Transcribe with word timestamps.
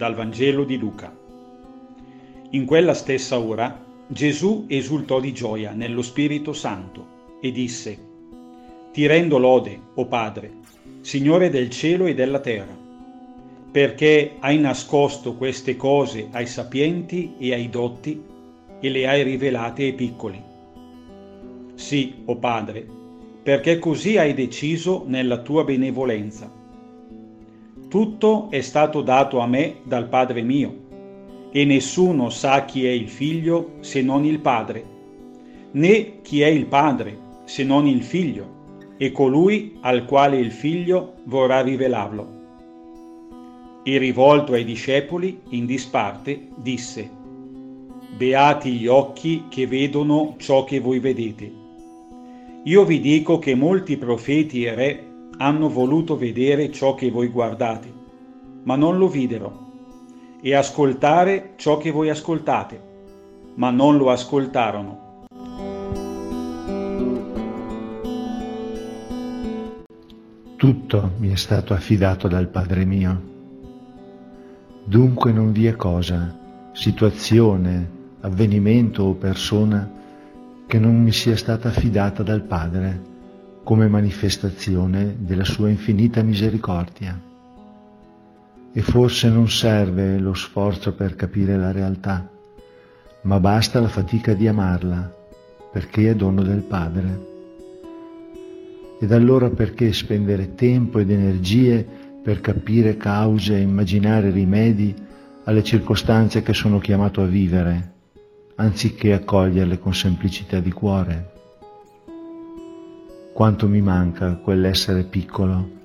dal 0.00 0.14
Vangelo 0.14 0.64
di 0.64 0.78
Luca. 0.78 1.14
In 2.52 2.64
quella 2.64 2.94
stessa 2.94 3.38
ora 3.38 3.84
Gesù 4.06 4.64
esultò 4.66 5.20
di 5.20 5.34
gioia 5.34 5.72
nello 5.72 6.00
Spirito 6.00 6.54
Santo 6.54 7.38
e 7.38 7.52
disse, 7.52 7.98
Ti 8.92 9.06
rendo 9.06 9.36
lode, 9.36 9.78
o 9.96 10.06
Padre, 10.06 10.52
Signore 11.02 11.50
del 11.50 11.68
cielo 11.68 12.06
e 12.06 12.14
della 12.14 12.40
terra, 12.40 12.74
perché 13.70 14.36
hai 14.38 14.58
nascosto 14.58 15.34
queste 15.34 15.76
cose 15.76 16.28
ai 16.30 16.46
sapienti 16.46 17.34
e 17.38 17.52
ai 17.52 17.68
dotti 17.68 18.22
e 18.80 18.88
le 18.88 19.06
hai 19.06 19.22
rivelate 19.22 19.82
ai 19.82 19.92
piccoli. 19.92 20.42
Sì, 21.74 22.22
o 22.24 22.36
Padre, 22.36 22.86
perché 23.42 23.78
così 23.78 24.16
hai 24.16 24.32
deciso 24.32 25.04
nella 25.06 25.42
tua 25.42 25.62
benevolenza. 25.62 26.59
Tutto 27.90 28.50
è 28.50 28.60
stato 28.60 29.02
dato 29.02 29.40
a 29.40 29.48
me 29.48 29.78
dal 29.82 30.08
Padre 30.08 30.42
mio, 30.42 31.48
e 31.50 31.64
nessuno 31.64 32.30
sa 32.30 32.64
chi 32.64 32.86
è 32.86 32.90
il 32.90 33.08
Figlio 33.08 33.78
se 33.80 34.00
non 34.00 34.24
il 34.24 34.38
Padre, 34.38 34.84
né 35.72 36.20
chi 36.22 36.40
è 36.40 36.46
il 36.46 36.66
Padre 36.66 37.18
se 37.46 37.64
non 37.64 37.88
il 37.88 38.04
Figlio, 38.04 38.94
e 38.96 39.10
colui 39.10 39.76
al 39.80 40.04
quale 40.04 40.38
il 40.38 40.52
Figlio 40.52 41.14
vorrà 41.24 41.62
rivelarlo. 41.62 42.38
E 43.82 43.98
rivolto 43.98 44.52
ai 44.52 44.64
discepoli, 44.64 45.40
in 45.48 45.66
disparte, 45.66 46.46
disse, 46.54 47.10
Beati 48.16 48.70
gli 48.70 48.86
occhi 48.86 49.46
che 49.48 49.66
vedono 49.66 50.36
ciò 50.38 50.62
che 50.62 50.78
voi 50.78 51.00
vedete. 51.00 51.52
Io 52.62 52.84
vi 52.84 53.00
dico 53.00 53.40
che 53.40 53.56
molti 53.56 53.96
profeti 53.96 54.62
e 54.62 54.74
re 54.76 55.09
hanno 55.42 55.70
voluto 55.70 56.18
vedere 56.18 56.70
ciò 56.70 56.94
che 56.94 57.10
voi 57.10 57.28
guardate, 57.28 57.90
ma 58.64 58.76
non 58.76 58.98
lo 58.98 59.08
videro, 59.08 59.68
e 60.42 60.54
ascoltare 60.54 61.54
ciò 61.56 61.78
che 61.78 61.90
voi 61.90 62.10
ascoltate, 62.10 62.82
ma 63.54 63.70
non 63.70 63.96
lo 63.96 64.10
ascoltarono. 64.10 65.24
Tutto 70.56 71.12
mi 71.16 71.30
è 71.30 71.36
stato 71.36 71.72
affidato 71.72 72.28
dal 72.28 72.48
Padre 72.48 72.84
mio. 72.84 73.28
Dunque 74.84 75.32
non 75.32 75.52
vi 75.52 75.64
è 75.64 75.74
cosa, 75.74 76.36
situazione, 76.72 77.90
avvenimento 78.20 79.04
o 79.04 79.14
persona 79.14 79.90
che 80.66 80.78
non 80.78 81.02
mi 81.02 81.12
sia 81.12 81.36
stata 81.36 81.68
affidata 81.68 82.22
dal 82.22 82.42
Padre 82.42 83.09
come 83.62 83.88
manifestazione 83.88 85.16
della 85.18 85.44
sua 85.44 85.68
infinita 85.68 86.22
misericordia. 86.22 87.20
E 88.72 88.82
forse 88.82 89.28
non 89.28 89.48
serve 89.48 90.18
lo 90.18 90.34
sforzo 90.34 90.94
per 90.94 91.16
capire 91.16 91.56
la 91.56 91.72
realtà, 91.72 92.28
ma 93.22 93.40
basta 93.40 93.80
la 93.80 93.88
fatica 93.88 94.32
di 94.32 94.48
amarla, 94.48 95.12
perché 95.72 96.10
è 96.10 96.14
dono 96.14 96.42
del 96.42 96.62
Padre. 96.62 97.28
Ed 99.00 99.12
allora 99.12 99.50
perché 99.50 99.92
spendere 99.92 100.54
tempo 100.54 100.98
ed 100.98 101.10
energie 101.10 101.86
per 102.22 102.40
capire 102.40 102.96
cause 102.96 103.56
e 103.56 103.60
immaginare 103.60 104.30
rimedi 104.30 104.94
alle 105.44 105.64
circostanze 105.64 106.42
che 106.42 106.52
sono 106.52 106.78
chiamato 106.78 107.22
a 107.22 107.26
vivere, 107.26 107.92
anziché 108.56 109.12
accoglierle 109.12 109.78
con 109.78 109.94
semplicità 109.94 110.60
di 110.60 110.70
cuore. 110.70 111.39
Quanto 113.32 113.68
mi 113.68 113.80
manca 113.80 114.36
quell'essere 114.36 115.04
piccolo 115.04 115.78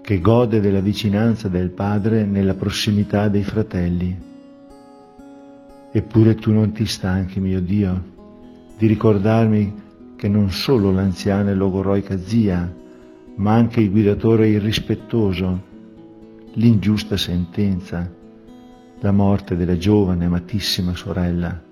che 0.00 0.20
gode 0.20 0.60
della 0.60 0.80
vicinanza 0.80 1.48
del 1.48 1.70
Padre 1.70 2.24
nella 2.24 2.54
prossimità 2.54 3.28
dei 3.28 3.42
fratelli. 3.42 4.16
Eppure 5.92 6.34
tu 6.36 6.52
non 6.52 6.72
ti 6.72 6.86
stanchi, 6.86 7.38
mio 7.38 7.60
Dio, 7.60 8.02
di 8.78 8.86
ricordarmi 8.86 9.74
che 10.16 10.28
non 10.28 10.50
solo 10.50 10.90
l'anziana 10.90 11.50
e 11.50 11.54
logoroica 11.54 12.18
zia, 12.18 12.72
ma 13.34 13.52
anche 13.52 13.80
il 13.80 13.90
guidatore 13.90 14.48
irrispettoso, 14.48 15.62
l'ingiusta 16.54 17.16
sentenza, 17.16 18.10
la 19.00 19.12
morte 19.12 19.56
della 19.56 19.76
giovane 19.76 20.24
amatissima 20.24 20.94
sorella, 20.94 21.62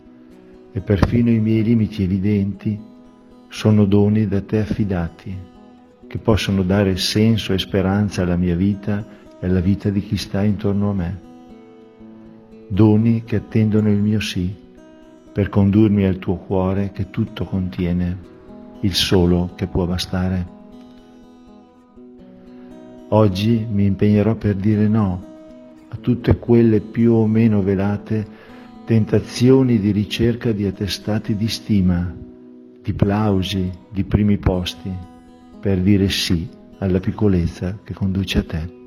e 0.73 0.81
perfino 0.81 1.31
i 1.31 1.39
miei 1.39 1.63
limiti 1.63 2.03
evidenti 2.03 2.93
sono 3.55 3.85
doni 3.85 4.27
da 4.27 4.41
te 4.41 4.59
affidati, 4.59 5.33
che 6.09 6.19
possono 6.19 6.65
dare 6.65 6.97
senso 6.97 7.53
e 7.53 7.59
speranza 7.61 8.23
alla 8.23 8.35
mia 8.35 8.57
vita 8.57 9.07
e 9.39 9.47
alla 9.47 9.61
vita 9.61 9.91
di 9.91 10.01
chi 10.01 10.17
sta 10.17 10.43
intorno 10.43 10.91
a 10.91 10.93
me. 10.93 11.21
Doni 12.67 13.23
che 13.23 13.37
attendono 13.37 13.89
il 13.91 14.01
mio 14.01 14.19
sì, 14.19 14.53
per 15.33 15.51
condurmi 15.51 16.05
al 16.05 16.19
tuo 16.19 16.35
cuore 16.35 16.91
che 16.91 17.11
tutto 17.11 17.45
contiene, 17.45 18.19
il 18.81 18.93
solo 18.93 19.53
che 19.55 19.69
può 19.69 19.87
bastare. 19.87 20.49
Oggi 23.11 23.65
mi 23.71 23.85
impegnerò 23.85 24.35
per 24.35 24.57
dire 24.57 24.89
no 24.89 25.25
a 25.91 25.97
tutte 26.01 26.39
quelle 26.39 26.81
più 26.81 27.13
o 27.13 27.29
meno 27.29 27.63
velate 27.63 28.27
tentazioni 28.85 29.79
di 29.79 29.93
ricerca 29.93 30.51
di 30.51 30.67
attestati 30.67 31.37
di 31.37 31.47
stima, 31.47 32.23
di 32.85 32.93
plausi, 32.93 33.73
di 33.89 34.05
primi 34.05 34.37
posti, 34.37 34.93
per 35.59 35.79
dire 35.79 36.11
sì 36.11 36.47
alla 36.81 37.01
piccolezza 37.01 37.79
che 37.83 37.95
conduce 37.95 38.39
a 38.39 38.45
te. 38.45 38.84